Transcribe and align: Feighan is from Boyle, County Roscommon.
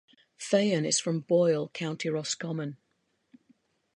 Feighan 0.39 0.83
is 0.83 0.99
from 0.99 1.19
Boyle, 1.19 1.69
County 1.69 2.09
Roscommon. 2.09 2.77